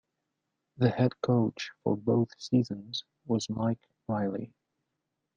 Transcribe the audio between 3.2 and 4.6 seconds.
was Mike Riley.